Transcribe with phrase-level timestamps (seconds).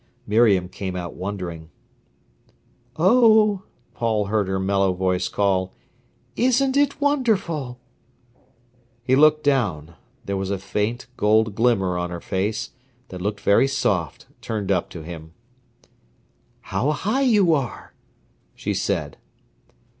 [0.25, 1.69] Miriam came out wondering.
[2.95, 3.61] "Oh!"
[3.93, 5.73] Paul heard her mellow voice call,
[6.35, 7.79] "isn't it wonderful?"
[9.03, 9.93] He looked down.
[10.25, 12.71] There was a faint gold glimmer on her face,
[13.09, 15.33] that looked very soft, turned up to him.
[16.61, 17.93] "How high you are!"
[18.55, 19.17] she said.